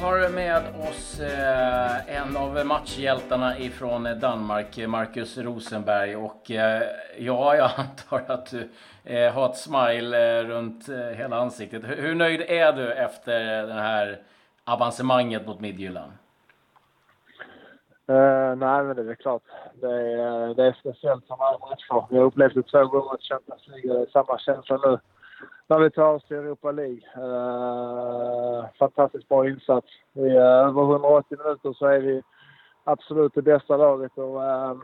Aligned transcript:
har 0.00 0.28
med 0.28 0.62
oss 0.88 1.20
eh, 1.20 2.16
en 2.16 2.36
av 2.36 2.66
matchhjältarna 2.66 3.58
ifrån 3.58 4.08
Danmark, 4.20 4.78
Marcus 4.88 5.38
Rosenberg. 5.38 6.16
Och 6.16 6.50
eh, 6.50 6.82
ja, 7.18 7.56
jag 7.56 7.70
antar 7.76 8.34
att 8.34 8.50
du 8.50 8.68
eh, 9.04 9.32
har 9.32 9.48
ett 9.48 9.56
smile 9.56 10.38
eh, 10.38 10.44
runt 10.44 10.88
eh, 10.88 10.96
hela 10.96 11.36
ansiktet. 11.36 11.82
Hur 11.84 12.14
nöjd 12.14 12.40
är 12.40 12.72
du 12.72 12.92
efter 12.92 13.66
det 13.66 13.72
här 13.72 14.18
avancemanget 14.64 15.46
mot 15.46 15.60
Midtjylland? 15.60 16.12
Uh, 18.10 18.56
nej, 18.56 18.82
men 18.82 18.96
det 18.96 19.02
är 19.02 19.06
väl 19.06 19.16
klart. 19.16 19.42
Det 19.74 19.92
är, 19.92 20.54
det 20.54 20.64
är 20.64 20.76
speciellt 20.80 21.26
som 21.26 21.40
alla 21.40 21.58
matcher. 21.58 22.06
Vi 22.10 22.18
har 22.18 22.24
upplevt 22.24 22.54
det 22.54 22.62
två 22.62 22.84
gånger 22.84 23.18
i 23.20 23.22
Champions 23.22 23.68
League 23.68 23.92
det 23.92 24.00
är 24.00 24.10
samma 24.10 24.38
känsla 24.38 24.76
nu 24.76 24.98
när 25.70 25.78
vi 25.78 25.90
tar 25.90 26.14
oss 26.14 26.24
till 26.24 26.36
Europa 26.36 26.72
League. 26.72 27.00
Uh, 27.16 28.66
fantastiskt 28.78 29.28
bra 29.28 29.48
insats. 29.48 29.86
I 30.14 30.20
uh, 30.20 30.42
över 30.42 30.82
180 30.82 31.38
minuter 31.38 31.72
så 31.72 31.86
är 31.86 31.98
vi 31.98 32.22
absolut 32.84 33.34
det 33.34 33.42
bästa 33.42 33.76
laget 33.76 34.12
och 34.18 34.36
uh, 34.36 34.74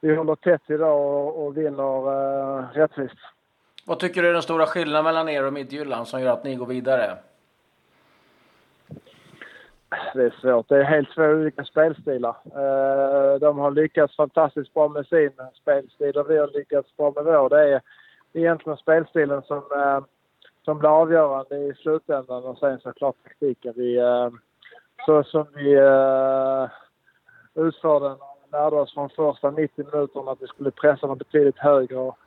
vi 0.00 0.16
håller 0.16 0.34
tätt 0.34 0.62
idag 0.70 1.00
och, 1.00 1.46
och 1.46 1.56
vinner 1.56 2.08
uh, 2.08 2.64
rättvist. 2.72 3.18
Vad 3.86 3.98
tycker 3.98 4.22
du 4.22 4.28
är 4.28 4.32
den 4.32 4.42
stora 4.42 4.66
skillnaden 4.66 5.04
mellan 5.04 5.28
er 5.28 5.46
och 5.46 5.52
Midtjylland 5.52 6.08
som 6.08 6.20
gör 6.20 6.32
att 6.32 6.44
ni 6.44 6.56
går 6.56 6.66
vidare? 6.66 7.18
Det 10.14 10.22
är 10.22 10.34
svårt. 10.40 10.68
Det 10.68 10.76
är 10.76 10.82
helt 10.82 11.14
två 11.14 11.22
olika 11.22 11.64
spelstilar. 11.64 12.36
De 13.38 13.58
har 13.58 13.70
lyckats 13.70 14.16
fantastiskt 14.16 14.74
bra 14.74 14.88
med 14.88 15.06
sin 15.06 15.32
spelstil 15.54 16.16
och 16.16 16.30
vi 16.30 16.36
har 16.38 16.46
lyckats 16.46 16.96
bra 16.96 17.12
med 17.16 17.24
vår. 17.24 17.48
Det 17.48 17.74
är 17.74 17.80
egentligen 18.32 18.76
spelstilen 18.76 19.42
som, 19.42 19.56
eh, 19.56 20.00
som 20.64 20.78
blir 20.78 21.00
avgörande 21.00 21.56
i 21.56 21.74
slutändan 21.74 22.44
och 22.44 22.58
sen 22.58 22.80
såklart 22.80 23.16
taktiken. 23.24 23.72
Vi, 23.76 23.98
eh, 23.98 24.30
så 25.06 25.24
som 25.24 25.46
vi 25.54 25.74
eh, 25.74 26.68
utförde 27.54 28.08
den 28.08 28.18
lärde 28.52 28.76
oss 28.76 28.94
från 28.94 29.10
första 29.10 29.50
90 29.50 29.84
minuterna 29.92 30.30
att 30.30 30.42
vi 30.42 30.46
skulle 30.46 30.70
pressa 30.70 31.06
dem 31.06 31.18
betydligt 31.18 31.58
högre 31.58 31.96
och 31.96 32.18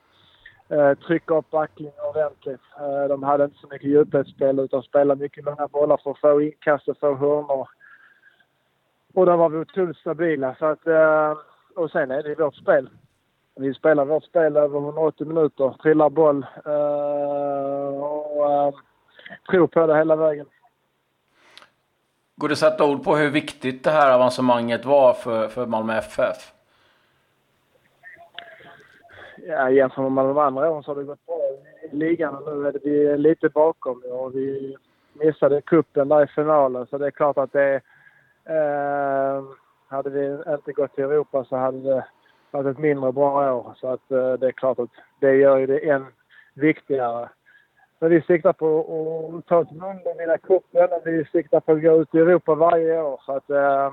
eh, 0.70 0.98
trycka 0.98 1.38
upp 1.38 1.50
backlinjen 1.50 2.06
ordentligt. 2.10 2.62
Eh, 2.80 3.08
de 3.08 3.24
hade 3.24 3.44
inte 3.44 3.58
så 3.58 3.68
mycket 3.68 3.90
djupledsspel 3.90 4.60
utan 4.60 4.84
spelade 4.84 5.22
mycket 5.22 5.46
långa 5.46 5.68
bollar 5.68 5.98
för 5.98 6.12
att 6.12 6.20
få 6.20 6.42
inkast 6.42 6.88
och 6.88 6.98
få 6.98 7.16
hörnor. 7.16 7.68
Och 9.14 9.26
där 9.26 9.38
var 9.38 9.50
vi 9.50 9.58
otroligt 9.58 9.98
stabila. 9.98 10.56
Så 10.60 10.66
att, 10.66 10.88
eh, 10.88 11.38
och 11.76 11.92
sen 11.92 12.12
är 12.12 12.24
det 12.24 12.36
vårt 12.36 12.56
spel. 12.56 12.90
Vi 13.56 13.74
spelar 13.74 14.06
vårt 14.06 14.24
spel 14.24 14.58
över 14.58 14.80
180 14.80 15.28
minuter, 15.28 15.76
trillar 15.82 16.10
boll 16.10 16.46
uh, 16.68 18.04
och 18.04 18.70
uh, 18.70 18.80
tror 19.50 19.68
på 19.68 19.88
det 19.88 19.98
hela 19.98 20.16
vägen. 20.16 20.46
Går 22.36 22.48
det 22.48 22.52
att 22.52 22.58
sätta 22.58 22.86
ord 22.86 23.04
på 23.04 23.16
hur 23.16 23.30
viktigt 23.30 23.84
det 23.84 23.92
här 23.92 24.16
avancemanget 24.16 24.86
var 24.86 25.14
för, 25.14 25.48
för 25.48 25.66
Malmö 25.66 25.98
FF? 25.98 26.54
Ja, 29.48 29.70
jämfört 29.70 30.12
med 30.12 30.26
de 30.26 30.38
andra 30.38 30.72
åren 30.72 30.84
så 30.84 30.92
har 30.92 30.96
det 30.96 31.04
gått 31.04 31.26
bra 31.26 31.40
i 31.92 31.96
ligan 31.96 32.36
och 32.36 32.58
nu 32.58 32.68
är 32.68 32.80
vi 32.84 33.18
lite 33.18 33.50
bakom 33.50 34.04
och 34.12 34.36
vi 34.36 34.78
missade 35.14 35.62
kuppen 35.62 36.08
där 36.08 36.24
i 36.24 36.28
finalen 36.28 36.88
så 36.88 36.98
det 36.98 37.06
är 37.06 37.12
klart 37.12 37.38
att 37.38 37.54
det... 37.54 37.82
Eh, 38.46 39.44
hade 39.88 40.10
vi 40.10 40.52
inte 40.54 40.72
gått 40.72 40.96
till 40.96 41.04
Europa 41.04 41.46
så 41.46 41.56
hade 41.56 41.80
det 41.80 42.06
varit 42.52 42.76
ett 42.76 42.84
mindre 42.84 43.12
bra 43.12 43.54
år. 43.54 43.74
Så 43.78 43.88
att 43.88 44.12
eh, 44.12 44.34
det 44.34 44.48
är 44.48 44.52
klart 44.52 44.80
att 44.80 44.90
det 45.20 45.36
gör 45.36 45.58
ju 45.58 45.66
det 45.66 45.90
än 45.90 46.06
viktigare. 46.54 47.30
Men 48.00 48.10
vi 48.10 48.22
siktar 48.22 48.54
på 48.54 48.80
att 49.38 49.46
ta 49.46 49.62
ett 49.62 49.70
guld 49.70 50.08
och 50.08 50.20
vinna 50.20 50.38
cupen 50.38 50.90
och 50.92 51.02
vi 51.06 51.26
siktar 51.26 51.60
på 51.60 51.72
att 51.72 51.82
gå 51.82 52.02
ut 52.02 52.16
i 52.16 52.18
Europa 52.18 52.56
varje 52.56 53.02
år. 53.02 53.22
Så 53.26 53.32
att 53.32 53.50
eh, 53.50 53.92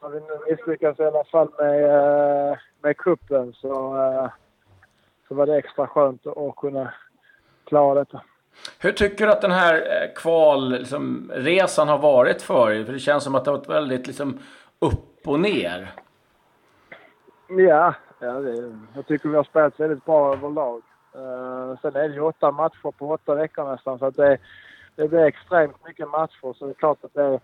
om 0.00 0.12
vi 0.12 0.20
nu 0.20 0.50
misslyckas 0.50 1.00
i 1.00 1.02
alla 1.02 1.24
fall 1.24 1.48
med, 1.58 1.84
eh, 1.84 2.56
med 2.82 2.96
cupen 2.96 3.52
så, 3.52 3.96
eh, 3.96 4.30
så 5.28 5.34
var 5.34 5.46
det 5.46 5.56
extra 5.56 5.86
skönt 5.86 6.26
att 6.26 6.56
kunna 6.56 6.94
klara 7.64 7.94
detta. 7.94 8.22
Hur 8.78 8.92
tycker 8.92 9.26
du 9.26 9.32
att 9.32 9.40
den 9.40 9.50
här 9.50 9.74
eh, 9.74 10.14
kvalresan 10.16 11.30
liksom, 11.44 11.88
har 11.88 11.98
varit 11.98 12.42
för 12.42 12.72
er? 12.72 12.84
För 12.84 12.92
det 12.92 12.98
känns 12.98 13.24
som 13.24 13.34
att 13.34 13.44
det 13.44 13.50
har 13.50 13.58
varit 13.58 13.68
väldigt 13.68 14.06
liksom, 14.06 14.38
upp 14.78 15.28
och 15.28 15.40
ner. 15.40 15.90
Ja, 17.58 17.94
ja 18.18 18.32
det, 18.32 18.72
jag 18.94 19.06
tycker 19.06 19.28
vi 19.28 19.36
har 19.36 19.44
spelat 19.44 19.80
väldigt 19.80 20.04
bra 20.04 20.32
överlag. 20.32 20.82
Uh, 21.16 21.80
sen 21.82 21.96
är 21.96 22.08
det 22.08 22.14
ju 22.14 22.20
åtta 22.20 22.50
matcher 22.50 22.90
på 22.90 23.10
åtta 23.10 23.34
veckor 23.34 23.70
nästan 23.70 23.98
så 23.98 24.06
att 24.06 24.16
det, 24.16 24.38
det 24.96 25.08
blir 25.08 25.24
extremt 25.24 25.86
mycket 25.86 26.10
matcher. 26.10 26.52
Så 26.52 26.66
det 26.66 26.72
är 26.72 26.74
klart 26.74 27.04
att 27.04 27.14
det 27.14 27.22
är 27.22 27.40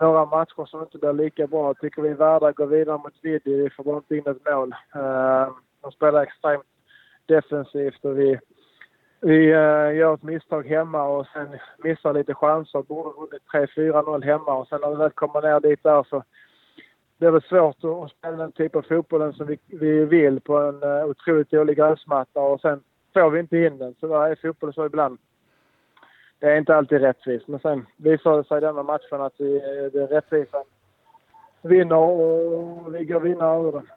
några 0.00 0.24
matcher 0.24 0.66
som 0.66 0.80
inte 0.80 0.98
blir 0.98 1.12
lika 1.12 1.46
bra. 1.46 1.66
Jag 1.66 1.78
tycker 1.78 2.02
vi 2.02 2.08
är 2.08 2.14
värda 2.14 2.46
att 2.48 2.56
gå 2.56 2.66
vidare 2.66 2.98
mot 2.98 3.14
Vidi. 3.22 3.62
Vi 3.62 3.70
får 3.70 3.84
bara 3.84 3.96
inte 3.96 4.16
in 4.16 4.26
ett 4.26 4.50
mål. 4.50 4.74
Uh, 4.96 5.54
de 5.82 5.92
spelar 5.92 6.22
extremt 6.22 6.66
defensivt 7.26 8.04
och 8.04 8.18
vi, 8.18 8.38
vi 9.20 9.54
uh, 9.54 9.96
gör 9.96 10.14
ett 10.14 10.22
misstag 10.22 10.66
hemma 10.66 11.02
och 11.02 11.26
sen 11.26 11.58
missar 11.78 12.12
lite 12.12 12.34
chanser. 12.34 12.82
Borde 12.82 13.16
vunnit 13.20 13.72
3-4-0 13.76 14.24
hemma 14.24 14.54
och 14.54 14.68
sen 14.68 14.80
när 14.80 14.90
vi 14.90 14.96
väl 14.96 15.10
kommer 15.10 15.42
ner 15.42 15.60
dit 15.60 15.82
där 15.82 16.06
så 16.10 16.22
det 17.18 17.26
är 17.26 17.30
väl 17.30 17.42
svårt 17.42 17.84
att 17.84 18.10
spela 18.10 18.36
den 18.36 18.52
typ 18.52 18.76
av 18.76 18.82
fotbollen 18.82 19.32
som 19.32 19.46
vi, 19.46 19.58
vi 19.66 20.04
vill 20.04 20.40
på 20.40 20.56
en 20.56 20.82
uh, 20.82 21.04
otroligt 21.04 21.50
dålig 21.50 21.76
gräsmatta 21.76 22.40
och 22.40 22.60
sen 22.60 22.82
får 23.12 23.30
vi 23.30 23.40
inte 23.40 23.56
in 23.56 23.78
den. 23.78 23.94
Så 24.00 24.06
där 24.06 24.30
är 24.30 24.34
fotboll 24.34 24.74
så 24.74 24.86
ibland. 24.86 25.18
Det 26.38 26.46
är 26.46 26.56
inte 26.56 26.76
alltid 26.76 27.00
rättvist. 27.00 27.48
Men 27.48 27.60
sen 27.60 27.86
visar 27.96 28.36
det 28.36 28.44
sig 28.44 28.58
i 28.58 28.60
denna 28.60 28.82
matchen 28.82 29.20
att 29.20 29.34
vi, 29.38 29.58
det 29.92 30.06
rättvisan 30.06 30.64
vinner 31.62 31.96
och 31.96 32.94
vi 32.94 33.04
går 33.04 33.20
vinnare 33.20 33.68
ur 33.68 33.72
den. 33.72 33.88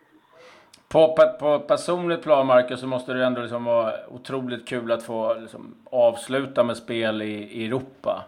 På, 0.88 1.16
på 1.40 1.56
ett 1.56 1.68
personligt 1.68 2.24
plan, 2.24 2.48
Marcus, 2.48 2.80
så 2.80 2.88
måste 2.88 3.14
det 3.14 3.26
ändå 3.26 3.42
liksom 3.42 3.66
vara 3.66 3.94
otroligt 4.08 4.68
kul 4.68 4.92
att 4.92 5.04
få 5.04 5.34
liksom 5.34 5.76
avsluta 5.92 6.64
med 6.64 6.78
spel 6.78 7.22
i, 7.22 7.34
i 7.34 7.66
Europa. 7.66 8.26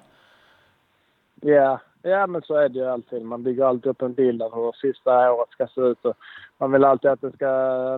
Ja, 1.42 1.80
Ja, 2.04 2.28
men 2.28 2.42
så 2.42 2.56
är 2.56 2.70
det 2.70 2.80
ju 2.80 2.86
alltid. 2.86 3.26
Man 3.26 3.44
bygger 3.44 3.66
alltid 3.66 3.90
upp 3.90 4.02
en 4.02 4.14
bild 4.14 4.42
av 4.42 4.56
hur 4.56 4.72
sista 4.72 5.34
året 5.34 5.50
ska 5.50 5.68
se 5.68 5.82
ut. 5.82 6.06
Och 6.06 6.18
man 6.58 6.72
vill 6.72 6.84
alltid 6.84 7.12
att 7.12 7.22
det 7.22 7.32
ska... 7.32 7.48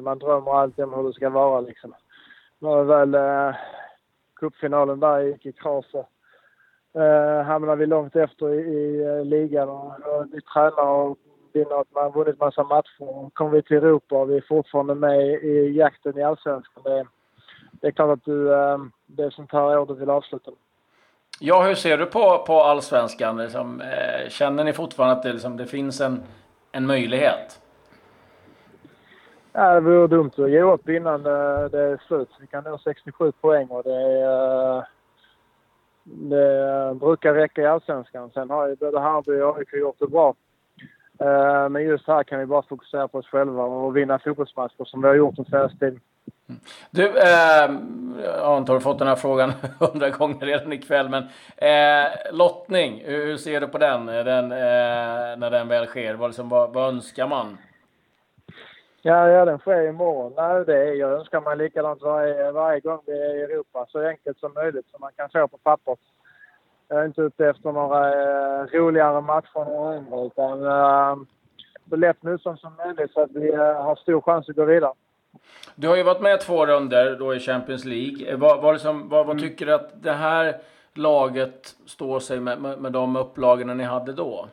Man 0.03 0.19
drömmer 0.19 0.51
alltid 0.51 0.85
om 0.85 0.93
hur 0.93 1.03
det 1.03 1.13
ska 1.13 1.29
vara 1.29 1.61
liksom. 1.61 1.95
När 2.59 2.83
väl 2.83 3.15
eh, 3.15 3.55
cupfinalen 4.35 4.99
där 4.99 5.19
gick 5.19 5.45
i 5.45 5.51
kras 5.51 5.85
så 5.91 6.07
eh, 6.99 7.41
hamnade 7.41 7.75
vi 7.75 7.85
långt 7.85 8.15
efter 8.15 8.53
i, 8.53 8.59
i 8.59 9.03
eh, 9.03 9.25
ligan 9.25 9.69
och, 9.69 9.85
och 9.85 10.25
vi 10.31 10.41
tränar 10.41 10.87
och 10.87 11.17
vinner 11.53 11.81
att 11.81 11.91
man 11.91 12.11
vunnit 12.11 12.39
massa 12.39 12.63
matcher. 12.63 13.29
Kommer 13.33 13.51
vi 13.51 13.61
till 13.61 13.77
Europa 13.77 14.15
och 14.15 14.29
vi 14.29 14.37
är 14.37 14.45
fortfarande 14.47 14.95
med 14.95 15.43
i 15.43 15.77
jakten 15.77 16.17
i 16.17 16.23
Allsvenskan. 16.23 16.83
Det, 16.83 17.05
det 17.71 17.87
är 17.87 17.91
klart 17.91 18.17
att 18.17 18.25
du, 18.25 18.53
eh, 18.53 18.77
det 19.05 19.23
är 19.23 19.29
sånt 19.29 19.51
här 19.51 19.79
år 19.79 19.85
du 19.85 19.93
vill 19.93 20.09
avsluta 20.09 20.51
med. 20.51 20.59
Ja, 21.39 21.63
hur 21.63 21.75
ser 21.75 21.97
du 21.97 22.05
på, 22.05 22.43
på 22.47 22.63
allsvenskan? 22.63 23.37
Liksom, 23.37 23.81
eh, 23.81 24.29
känner 24.29 24.63
ni 24.63 24.73
fortfarande 24.73 25.15
att 25.15 25.23
det, 25.23 25.33
liksom, 25.33 25.57
det 25.57 25.65
finns 25.65 26.01
en, 26.01 26.23
en 26.71 26.85
möjlighet? 26.85 27.59
Ja, 29.53 29.73
det 29.73 29.79
vore 29.79 30.07
dumt 30.07 30.31
att 30.37 30.51
ge 30.51 30.61
upp 30.61 30.89
innan 30.89 31.23
det, 31.23 31.69
det 31.69 31.79
är 31.79 32.01
slut. 32.07 32.29
Vi 32.39 32.47
kan 32.47 32.63
nå 32.63 32.77
67 32.77 33.31
poäng 33.31 33.67
och 33.67 33.83
det, 33.83 33.95
är, 33.95 34.77
eh, 34.77 34.83
det 36.03 36.95
brukar 36.95 37.33
räcka 37.33 37.61
i 37.61 37.65
allsvenskan. 37.65 38.31
Sen 38.33 38.49
har 38.49 38.67
ju 38.67 38.75
både 38.75 38.99
Hammarby 38.99 39.41
och 39.41 39.57
AIK 39.57 39.73
gjort 39.73 39.99
det 39.99 40.07
bra. 40.07 40.35
Eh, 41.19 41.69
men 41.69 41.83
just 41.83 42.07
här 42.07 42.23
kan 42.23 42.39
vi 42.39 42.45
bara 42.45 42.61
fokusera 42.61 43.07
på 43.07 43.17
oss 43.17 43.27
själva 43.27 43.63
och 43.63 43.97
vinna 43.97 44.19
fotbollsmatcher 44.19 44.85
som 44.85 45.01
vi 45.01 45.07
har 45.07 45.15
gjort 45.15 45.35
den 45.35 45.45
senaste 45.45 45.77
tiden. 45.79 45.99
Du, 46.91 47.07
eh, 47.07 47.71
jag 48.23 48.45
har 48.45 48.73
du 48.73 48.79
fått 48.79 48.99
den 48.99 49.07
här 49.07 49.15
frågan 49.15 49.51
hundra 49.79 50.09
gånger 50.09 50.45
redan 50.45 50.73
ikväll, 50.73 51.09
men 51.09 51.23
eh, 51.57 52.11
lottning, 52.31 53.03
hur, 53.05 53.25
hur, 53.25 53.37
ser 53.37 53.61
du 53.61 53.67
på 53.67 53.77
den, 53.77 54.05
den 54.05 54.51
eh, 54.51 55.37
när 55.37 55.49
den 55.49 55.67
väl 55.67 55.85
sker? 55.85 56.13
Vad, 56.13 56.29
liksom, 56.29 56.49
vad, 56.49 56.73
vad 56.73 56.89
önskar 56.89 57.27
man? 57.27 57.57
Ja, 59.01 59.29
ja, 59.29 59.45
den 59.45 59.59
sker 59.59 59.87
imorgon. 59.87 60.33
Nej, 60.37 60.65
det 60.65 60.77
är, 60.77 60.93
jag 60.93 61.11
önskar 61.11 61.41
mig 61.41 61.57
likadant 61.57 62.01
varje, 62.01 62.51
varje 62.51 62.79
gång 62.79 62.99
vi 63.05 63.11
är 63.11 63.35
i 63.35 63.41
Europa. 63.41 63.85
Så 63.89 64.07
enkelt 64.07 64.39
som 64.39 64.53
möjligt, 64.53 64.85
så 64.91 64.97
man 64.99 65.11
kan 65.15 65.29
få 65.29 65.47
på 65.47 65.57
pappret. 65.57 65.99
Jag 66.87 67.01
är 67.01 67.05
inte 67.05 67.21
ute 67.21 67.47
efter 67.47 67.71
några 67.71 68.07
eh, 68.09 68.65
roligare 68.65 69.21
matcher 69.21 69.59
än 69.59 69.97
andra, 69.97 70.25
utan 70.25 70.65
eh, 70.65 71.15
så 71.89 71.95
lätt 71.95 72.23
motstånd 72.23 72.59
som 72.59 72.75
möjligt 72.75 73.11
så 73.11 73.21
att 73.21 73.31
vi 73.31 73.53
eh, 73.53 73.83
har 73.83 73.95
stor 73.95 74.21
chans 74.21 74.49
att 74.49 74.55
gå 74.55 74.65
vidare. 74.65 74.93
Du 75.75 75.87
har 75.87 75.95
ju 75.95 76.03
varit 76.03 76.21
med 76.21 76.41
två 76.41 76.65
runder 76.65 77.15
då 77.19 77.35
i 77.35 77.39
Champions 77.39 77.85
League. 77.85 78.31
Eh, 78.31 78.37
vad, 78.37 78.61
vad, 78.61 78.73
liksom, 78.73 79.09
vad, 79.09 79.25
vad 79.25 79.37
mm. 79.37 79.49
tycker 79.49 79.65
du 79.65 79.73
att 79.73 80.03
det 80.03 80.11
här 80.11 80.55
laget 80.93 81.75
står 81.85 82.19
sig 82.19 82.39
med, 82.39 82.61
med, 82.61 82.79
med 82.79 82.91
de 82.91 83.15
upplagorna 83.15 83.73
ni 83.73 83.83
hade 83.83 84.13
då? 84.13 84.47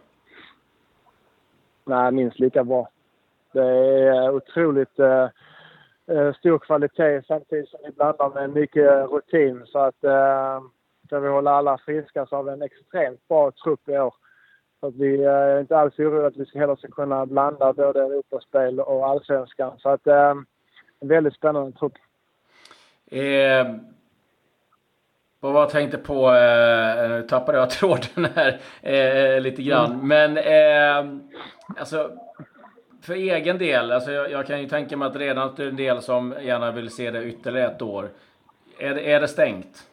Nej, 1.85 2.13
minst 2.13 2.39
lika 2.39 2.65
bra. 2.65 2.89
Det 3.53 3.63
är 3.63 4.31
otroligt 4.31 4.99
eh, 4.99 5.29
eh, 6.07 6.35
stor 6.35 6.59
kvalitet 6.59 7.23
samtidigt 7.27 7.69
som 7.69 7.81
vi 7.85 7.91
blandar 7.91 8.31
med 8.35 8.51
mycket 8.51 9.11
rutin. 9.11 9.63
Så 9.67 9.79
att 9.79 10.05
eh, 10.05 10.61
ska 11.07 11.21
vi 11.21 11.29
hålla 11.29 11.51
alla 11.51 11.79
friska 11.79 12.27
så 12.27 12.37
har 12.37 12.43
vi 12.43 12.53
en 12.53 12.63
extremt 12.63 13.29
bra 13.29 13.51
trupp 13.51 13.89
i 13.89 13.99
år. 13.99 14.15
Så 14.81 14.87
att 14.87 14.95
vi 14.95 15.25
är 15.25 15.61
inte 15.61 15.79
alls 15.79 15.99
oroliga 15.99 16.27
att 16.27 16.37
vi 16.37 16.47
ska 16.47 16.59
heller 16.59 16.77
ska 16.77 16.89
kunna 16.89 17.27
blanda 17.27 17.73
både 17.73 18.01
Europaspel 18.01 18.81
och 18.81 19.07
allsvenskan. 19.07 19.73
Så 19.79 19.89
att 19.89 20.07
eh, 20.07 20.35
en 21.01 21.09
väldigt 21.09 21.35
spännande 21.35 21.79
trupp. 21.79 21.95
Eh, 23.11 23.75
vad 25.41 25.63
jag 25.63 25.71
tänkte 25.71 25.99
på, 25.99 26.35
eh, 26.35 27.21
tappade 27.21 27.59
jag 27.59 27.71
tråden 27.81 28.29
här 28.35 28.61
eh, 28.83 29.41
lite 29.41 29.63
grann. 29.63 29.93
Mm. 29.93 30.09
Men 30.09 30.37
eh, 30.37 31.21
alltså, 31.79 32.11
för 33.03 33.15
egen 33.15 33.59
del, 33.59 33.93
alltså 33.93 34.13
jag, 34.13 34.31
jag, 34.31 34.47
kan 34.47 34.61
ju 34.61 34.69
tänka 34.69 34.97
mig 34.97 35.09
att 35.09 35.17
redan 35.17 35.49
att 35.49 35.59
är 35.59 35.69
en 35.69 35.77
del 35.77 36.03
som 36.03 36.35
gärna 36.43 36.71
vill 36.71 36.91
se 36.91 37.11
det 37.11 37.25
ytterligare 37.25 37.71
ett 37.71 37.83
år. 37.83 38.09
Är 38.79 38.95
det, 38.95 39.13
är 39.13 39.21
det 39.21 39.29
stängt? 39.29 39.87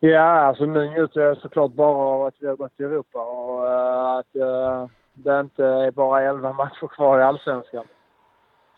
Ja, 0.00 0.20
alltså 0.20 0.64
nu 0.64 0.88
njuter 0.88 1.20
jag 1.20 1.36
såklart 1.36 1.72
bara 1.72 1.96
av 1.96 2.26
att 2.26 2.34
vi 2.38 2.46
har 2.46 2.56
gått 2.56 2.76
till 2.76 2.86
Europa 2.86 3.18
och 3.18 3.64
uh, 3.64 4.04
att 4.04 4.36
uh, 4.36 4.86
det 5.12 5.40
inte 5.40 5.64
är 5.64 5.90
bara 5.90 6.22
11 6.22 6.52
matcher 6.52 6.86
kvar 6.86 7.18
i 7.18 7.22
Allsvenskan. 7.22 7.84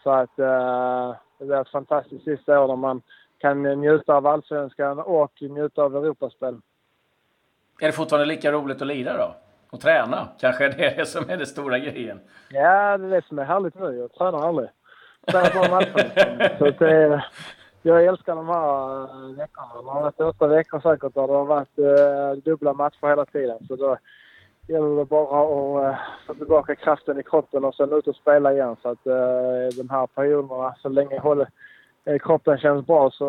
Så 0.02 0.10
att 0.10 0.38
uh, 0.38 1.14
det 1.38 1.54
är 1.54 1.60
ett 1.60 1.68
fantastiskt 1.68 2.24
sista 2.24 2.60
år 2.60 2.68
där 2.68 2.76
man 2.76 3.02
kan 3.38 3.62
njuta 3.62 4.14
av 4.14 4.26
Allsvenskan 4.26 4.98
och 4.98 5.32
njuta 5.42 5.82
av 5.82 5.96
Europaspel. 5.96 6.60
Är 7.80 7.86
det 7.86 7.92
fortfarande 7.92 8.26
lika 8.26 8.52
roligt 8.52 8.82
att 8.82 8.88
lira 8.88 9.16
då? 9.16 9.34
Och 9.70 9.80
träna? 9.80 10.28
Kanske 10.38 10.64
är 10.64 10.70
det 10.70 10.94
det 10.96 11.06
som 11.06 11.30
är 11.30 11.36
den 11.36 11.46
stora 11.46 11.78
grejen? 11.78 12.20
Ja, 12.50 12.98
det 12.98 13.06
är 13.06 13.10
det 13.10 13.24
som 13.24 13.38
är 13.38 13.44
härligt 13.44 13.74
nu. 13.74 13.96
Jag 13.96 14.12
tränar 14.12 14.48
aldrig. 14.48 14.68
Tränar 15.26 15.68
bara. 15.68 16.58
Så 16.58 16.84
det, 16.84 17.24
jag 17.82 18.04
älskar 18.04 18.36
de 18.36 18.48
här 18.48 19.02
eh, 19.02 19.36
veckorna. 19.36 19.82
Det 19.82 19.90
har 19.90 20.02
varit 20.02 20.20
åtta 20.20 20.46
veckor 20.46 20.80
säkert 20.80 21.16
och 21.16 21.28
det 21.28 21.32
har 21.32 21.44
varit 21.44 21.78
uh, 21.78 22.42
dubbla 22.44 22.72
matcher 22.72 23.08
hela 23.08 23.24
tiden. 23.24 23.66
Så 23.68 23.76
då 23.76 23.96
gäller 24.66 24.96
det 24.96 25.04
bara 25.04 25.42
att 25.42 25.92
eh, 25.92 25.98
få 26.26 26.34
tillbaka 26.34 26.74
kraften 26.74 27.20
i 27.20 27.22
kroppen 27.22 27.64
och 27.64 27.74
sen 27.74 27.92
ut 27.92 28.06
och 28.06 28.16
spela 28.16 28.52
igen. 28.52 28.76
Så 28.82 28.88
att 28.88 29.06
eh, 29.06 29.76
de 29.76 29.90
här 29.90 30.06
perioderna, 30.06 30.74
så 30.82 30.88
länge 30.88 31.18
håller, 31.18 31.48
eh, 32.04 32.18
kroppen 32.18 32.58
känns 32.58 32.86
bra 32.86 33.10
så, 33.10 33.26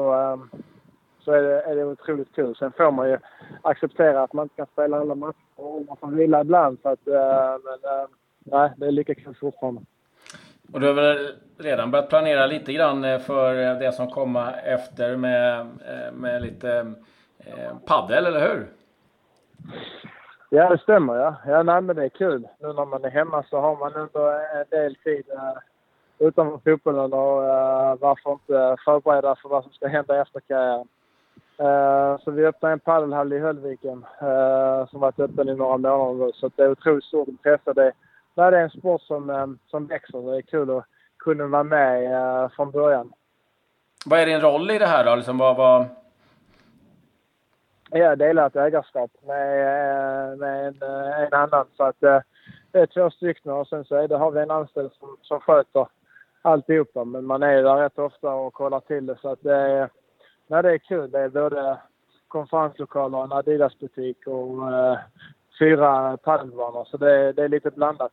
så 1.19 1.31
är, 1.31 1.41
det, 1.41 1.61
är 1.61 1.75
det 1.75 1.85
otroligt 1.85 2.35
kul. 2.35 2.55
Sen 2.55 2.71
får 2.71 2.91
man 2.91 3.09
ju 3.09 3.17
acceptera 3.61 4.23
att 4.23 4.33
man 4.33 4.45
inte 4.45 4.55
kan 4.55 4.67
spela 4.73 4.99
alla 4.99 5.15
matcher 5.15 5.37
och 5.55 5.85
man 5.87 5.97
får 5.97 6.07
vila 6.07 6.41
ibland. 6.41 6.77
Så 6.81 6.89
att, 6.89 7.05
men 7.05 8.07
nej, 8.39 8.71
det 8.77 8.85
är 8.85 8.91
lika 8.91 9.15
kul 9.15 9.35
fortfarande. 9.39 9.81
Och 10.73 10.79
du 10.79 10.87
har 10.87 10.93
väl 10.93 11.35
redan 11.57 11.91
börjat 11.91 12.09
planera 12.09 12.45
lite 12.45 12.73
grann 12.73 13.19
för 13.19 13.53
det 13.79 13.91
som 13.91 14.07
kommer 14.07 14.61
efter 14.65 15.17
med, 15.17 15.67
med 16.13 16.41
lite 16.41 16.93
eh, 17.39 17.77
paddel, 17.85 18.25
eller 18.25 18.41
hur? 18.41 18.67
Ja, 20.55 20.69
det 20.69 20.77
stämmer. 20.77 21.15
Ja. 21.15 21.35
Ja, 21.47 21.63
nej, 21.63 21.81
men 21.81 21.95
det 21.95 22.03
är 22.03 22.09
kul. 22.09 22.47
Nu 22.59 22.73
när 22.73 22.85
man 22.85 23.05
är 23.05 23.09
hemma 23.09 23.43
så 23.49 23.59
har 23.59 23.75
man 23.77 23.95
ändå 23.95 24.29
en 24.55 24.65
del 24.69 24.95
tid 24.95 25.23
eh, 25.29 25.43
uh, 25.43 26.27
utanför 26.27 26.71
fotbollen 26.71 27.13
och 27.13 27.43
eh, 27.45 27.91
uh, 27.91 27.99
varför 27.99 28.31
inte 28.31 28.75
förbereda 28.85 29.35
för 29.35 29.49
vad 29.49 29.63
som 29.63 29.73
ska 29.73 29.87
hända 29.87 30.21
efter 30.21 30.39
karriären. 30.39 30.87
Uh, 31.61 32.23
så 32.23 32.31
vi 32.31 32.45
öppnar 32.45 32.71
en 32.71 32.79
padelhall 32.79 33.33
i 33.33 33.39
Höllviken 33.39 34.05
uh, 34.23 34.87
som 34.87 34.99
varit 34.99 35.19
öppen 35.19 35.49
i 35.49 35.55
några 35.55 35.77
månader 35.77 36.25
nu. 36.25 36.31
Så 36.33 36.51
det 36.55 36.63
är 36.63 36.71
otroligt 36.71 37.03
stort 37.03 37.27
intresse. 37.27 37.73
Det, 37.73 37.91
nej, 38.35 38.51
det 38.51 38.57
är 38.57 38.63
en 38.63 38.69
sport 38.69 39.01
som, 39.01 39.29
um, 39.29 39.59
som 39.67 39.87
växer. 39.87 40.31
Det 40.31 40.37
är 40.37 40.41
kul 40.41 40.77
att 40.77 40.85
kunna 41.19 41.47
vara 41.47 41.63
med 41.63 42.11
uh, 42.11 42.49
från 42.49 42.71
början. 42.71 43.13
Vad 44.05 44.19
är 44.19 44.25
din 44.25 44.41
roll 44.41 44.71
i 44.71 44.79
det 44.79 44.87
här 44.87 45.05
då? 45.05 45.15
Liksom, 45.15 45.37
vad, 45.37 45.57
vad... 45.57 45.85
Jag 47.93 48.17
delar 48.17 48.47
ett 48.47 48.55
ägarskap 48.55 49.11
med, 49.25 50.37
med 50.37 50.67
en, 50.67 50.81
en 51.23 51.33
annan. 51.33 51.65
Så 51.77 51.83
att, 51.83 51.99
det 52.71 52.79
är 52.79 52.85
två 52.85 53.09
stycken 53.09 53.51
och 53.51 53.67
sen 53.67 53.85
så 53.85 53.95
är 53.95 54.07
det, 54.07 54.17
har 54.17 54.31
vi 54.31 54.41
en 54.41 54.51
anställd 54.51 54.91
som, 54.99 55.17
som 55.21 55.39
sköter 55.39 55.87
alltihopa. 56.41 57.03
Men 57.03 57.25
man 57.25 57.43
är 57.43 57.51
ju 57.51 57.63
där 57.63 57.75
rätt 57.75 57.99
ofta 57.99 58.29
och 58.29 58.53
kollar 58.53 58.79
till 58.79 59.05
det. 59.05 59.17
Så 59.21 59.29
att 59.31 59.43
det 59.43 59.55
är, 59.55 59.89
nej, 60.47 60.63
det 60.63 60.73
är 60.73 60.77
kul. 60.77 61.11
Det 61.11 61.19
är 61.19 61.29
både 61.29 61.77
konferenslokaler, 62.27 63.23
en 63.23 63.31
Adidas-butik 63.31 64.27
och 64.27 64.73
eh, 64.73 64.97
fyra 65.59 66.17
padelbanor. 66.17 66.85
Så 66.85 66.97
det, 66.97 67.31
det 67.31 67.43
är 67.43 67.49
lite 67.49 67.69
blandat. 67.69 68.11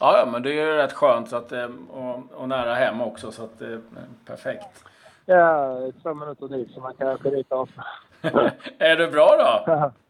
Ja, 0.00 0.18
ja, 0.18 0.30
men 0.32 0.42
det 0.42 0.50
är 0.50 0.66
ju 0.66 0.76
rätt 0.76 0.92
skönt 0.92 1.28
så 1.28 1.36
att, 1.36 1.52
eh, 1.52 1.68
och, 1.90 2.20
och 2.34 2.48
nära 2.48 2.74
hem 2.74 3.00
också, 3.00 3.32
så 3.32 3.44
att 3.44 3.58
det 3.58 3.66
är 3.66 3.80
perfekt. 4.26 4.84
Ja, 5.26 5.78
två 6.02 6.14
minuter 6.14 6.48
dit, 6.48 6.70
så 6.70 6.80
man 6.80 6.94
kan 6.94 7.08
åka 7.08 7.30
dit 7.30 7.52
ofta. 7.52 7.84
är 8.78 8.96
du 8.96 9.10
bra 9.10 9.36
då? 9.66 9.92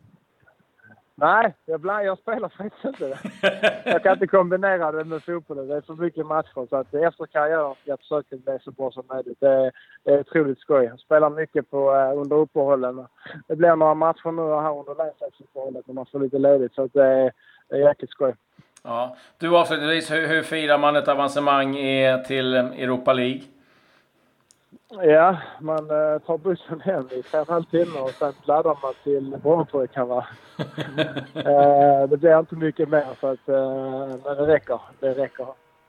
Nej, 1.16 1.54
jag, 1.66 1.80
bland, 1.80 2.06
jag 2.06 2.18
spelar 2.18 2.48
faktiskt 2.48 2.84
inte. 2.84 3.18
Jag 3.84 4.02
kan 4.02 4.12
inte 4.12 4.26
kombinera 4.26 4.92
det 4.92 5.04
med 5.04 5.22
fotbollen. 5.22 5.68
Det 5.68 5.76
är 5.76 5.80
för 5.80 5.94
mycket 5.94 6.26
matcher. 6.26 6.66
Så 6.70 6.76
att 6.76 6.94
efter 6.94 7.26
karriären 7.26 7.74
ska 7.74 7.90
jag 7.90 7.98
försöka 7.98 8.36
bli 8.36 8.58
så 8.64 8.70
bra 8.70 8.90
som 8.90 9.04
möjligt. 9.08 9.40
Det 9.40 9.48
är, 9.48 9.72
det 10.04 10.10
är 10.10 10.20
otroligt 10.20 10.58
skoj. 10.58 10.84
Jag 10.84 11.00
spelar 11.00 11.30
mycket 11.30 11.70
på, 11.70 11.94
uh, 11.94 12.20
under 12.20 12.36
uppehållen. 12.36 13.06
Det 13.48 13.56
blir 13.56 13.76
några 13.76 13.94
matcher 13.94 14.32
nu 14.32 14.42
här 14.42 14.78
under 14.78 14.94
landslagsuppehållet 14.94 15.86
när 15.86 15.94
man 15.94 16.06
får 16.06 16.20
lite 16.20 16.38
ledigt. 16.38 16.74
Så 16.74 16.82
att 16.82 16.92
det, 16.92 17.06
är, 17.06 17.32
det 17.68 17.76
är 17.76 17.88
jäkligt 17.88 18.10
skoj. 18.10 18.34
Ja. 18.82 19.16
Du 19.38 19.56
avslutningsvis, 19.56 20.10
hur, 20.10 20.26
hur 20.26 20.42
firar 20.42 20.78
man 20.78 20.96
ett 20.96 21.08
avancemang 21.08 21.76
i, 21.76 22.24
till 22.26 22.54
Europa 22.54 23.12
League? 23.12 23.40
Ja, 25.02 25.36
man 25.60 25.78
eh, 25.90 26.18
tar 26.18 26.38
bussen 26.38 26.80
hem 26.80 27.08
i 27.10 27.22
tre 27.22 27.40
och 27.40 27.48
en 27.48 27.52
halv 27.54 27.64
timme 27.64 27.98
och 28.00 28.10
sen 28.10 28.32
laddar 28.44 28.78
man 28.82 28.94
till 29.04 29.36
Brommapojkarna. 29.42 30.26
eh, 31.34 32.08
det 32.08 32.16
blir 32.16 32.38
inte 32.38 32.54
mycket 32.54 32.88
mer 32.88 33.06
för 33.20 33.32
att, 33.32 33.48
eh, 33.48 34.18
men 34.24 34.36
det 34.36 34.46
räcker. 34.46 34.80
Det 35.00 35.14
räcker. 35.14 35.46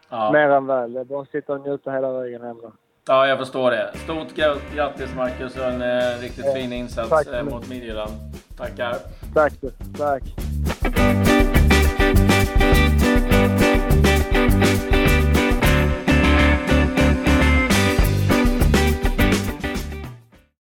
Ja. 0.09 0.31
Mer 0.31 0.49
än 0.49 0.67
väl. 0.67 0.93
Det 0.93 0.99
är 0.99 1.03
bara 1.03 1.21
att 1.21 1.29
sitta 1.29 1.53
och 1.53 1.61
njuta 1.61 1.91
hela 1.91 2.11
vägen 2.11 2.41
hem 2.41 2.57
då. 2.61 2.71
Ja, 3.07 3.27
jag 3.27 3.37
förstår 3.37 3.71
det. 3.71 3.91
Stort 3.95 4.35
grattis 4.75 5.15
Marcus 5.15 5.57
och 5.57 5.65
en 5.65 5.81
eh, 5.81 6.19
riktigt 6.21 6.45
ja. 6.45 6.53
fin 6.53 6.73
insats 6.73 7.09
Tack. 7.09 7.27
eh, 7.27 7.43
mot 7.43 7.69
Midtjylland. 7.69 8.11
Tackar. 8.57 8.95
Tack. 9.33 9.53
Tack. 9.97 10.23